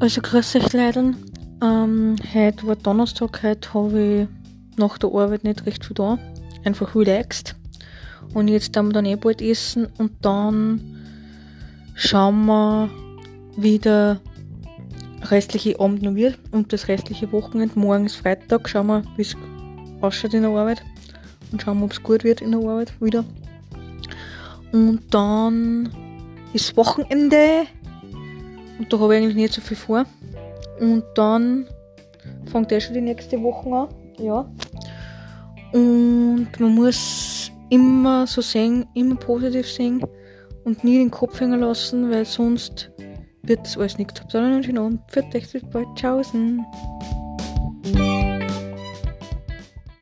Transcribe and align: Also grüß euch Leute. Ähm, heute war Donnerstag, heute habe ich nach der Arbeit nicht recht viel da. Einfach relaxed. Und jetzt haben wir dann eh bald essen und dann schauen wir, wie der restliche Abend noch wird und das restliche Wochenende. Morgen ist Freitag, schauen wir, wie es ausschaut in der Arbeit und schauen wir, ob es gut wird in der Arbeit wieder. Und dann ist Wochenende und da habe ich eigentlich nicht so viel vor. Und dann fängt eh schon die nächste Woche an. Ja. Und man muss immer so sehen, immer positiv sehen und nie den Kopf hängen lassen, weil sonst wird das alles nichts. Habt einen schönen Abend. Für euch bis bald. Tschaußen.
Also 0.00 0.22
grüß 0.22 0.56
euch 0.56 0.72
Leute. 0.72 1.12
Ähm, 1.62 2.16
heute 2.32 2.66
war 2.66 2.76
Donnerstag, 2.76 3.42
heute 3.42 3.74
habe 3.74 4.00
ich 4.00 4.78
nach 4.78 4.96
der 4.96 5.10
Arbeit 5.10 5.44
nicht 5.44 5.66
recht 5.66 5.84
viel 5.84 5.94
da. 5.94 6.18
Einfach 6.64 6.94
relaxed. 6.94 7.54
Und 8.32 8.48
jetzt 8.48 8.74
haben 8.74 8.88
wir 8.88 8.92
dann 8.94 9.04
eh 9.04 9.16
bald 9.16 9.42
essen 9.42 9.88
und 9.98 10.12
dann 10.22 10.80
schauen 11.96 12.46
wir, 12.46 12.88
wie 13.58 13.78
der 13.78 14.22
restliche 15.24 15.78
Abend 15.78 16.00
noch 16.00 16.14
wird 16.14 16.38
und 16.50 16.72
das 16.72 16.88
restliche 16.88 17.30
Wochenende. 17.30 17.78
Morgen 17.78 18.06
ist 18.06 18.16
Freitag, 18.16 18.70
schauen 18.70 18.86
wir, 18.86 19.02
wie 19.18 19.22
es 19.22 19.36
ausschaut 20.00 20.32
in 20.32 20.44
der 20.44 20.50
Arbeit 20.50 20.82
und 21.52 21.60
schauen 21.60 21.78
wir, 21.78 21.84
ob 21.84 21.92
es 21.92 22.02
gut 22.02 22.24
wird 22.24 22.40
in 22.40 22.52
der 22.52 22.60
Arbeit 22.60 22.98
wieder. 23.02 23.22
Und 24.72 25.02
dann 25.10 25.90
ist 26.54 26.74
Wochenende 26.78 27.66
und 28.80 28.90
da 28.90 28.98
habe 28.98 29.14
ich 29.14 29.22
eigentlich 29.22 29.36
nicht 29.36 29.52
so 29.52 29.60
viel 29.60 29.76
vor. 29.76 30.06
Und 30.80 31.04
dann 31.14 31.66
fängt 32.46 32.72
eh 32.72 32.80
schon 32.80 32.94
die 32.94 33.02
nächste 33.02 33.40
Woche 33.42 33.68
an. 33.68 33.88
Ja. 34.18 34.50
Und 35.74 36.48
man 36.58 36.74
muss 36.74 37.52
immer 37.68 38.26
so 38.26 38.40
sehen, 38.40 38.86
immer 38.94 39.16
positiv 39.16 39.70
sehen 39.70 40.02
und 40.64 40.82
nie 40.82 40.96
den 40.96 41.10
Kopf 41.10 41.38
hängen 41.40 41.60
lassen, 41.60 42.10
weil 42.10 42.24
sonst 42.24 42.90
wird 43.42 43.60
das 43.66 43.76
alles 43.76 43.98
nichts. 43.98 44.18
Habt 44.18 44.34
einen 44.34 44.64
schönen 44.64 44.78
Abend. 44.78 45.00
Für 45.08 45.24
euch 45.24 45.52
bis 45.52 45.62
bald. 45.70 45.86
Tschaußen. 45.94 46.64